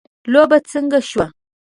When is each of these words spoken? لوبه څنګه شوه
لوبه 0.33 0.57
څنګه 0.71 0.99
شوه 1.09 1.25